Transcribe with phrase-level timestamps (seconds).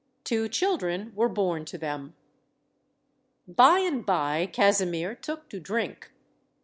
[0.23, 2.15] Two children were born to them.
[3.47, 6.11] By and by, Casimir took to drink.